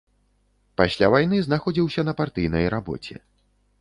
[0.79, 3.15] Пасля вайны знаходзіўся на партыйнай рабоце.